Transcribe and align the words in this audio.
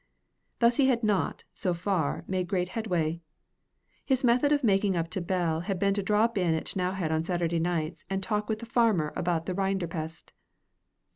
Thus 0.57 0.77
he 0.77 0.87
had 0.87 1.03
not, 1.03 1.43
so 1.53 1.75
far, 1.75 2.23
made 2.27 2.47
great 2.47 2.69
headway. 2.69 3.21
His 4.03 4.23
method 4.23 4.51
of 4.51 4.63
making 4.63 4.97
up 4.97 5.09
to 5.11 5.21
Bell 5.21 5.59
had 5.59 5.77
been 5.77 5.93
to 5.93 6.01
drop 6.01 6.39
in 6.39 6.55
at 6.55 6.65
T'nowhead 6.65 7.11
on 7.11 7.23
Saturday 7.23 7.59
nights 7.59 8.03
and 8.09 8.23
talk 8.23 8.49
with 8.49 8.57
the 8.57 8.65
farmer 8.65 9.13
about 9.15 9.45
the 9.45 9.53
rinderpest. 9.53 10.31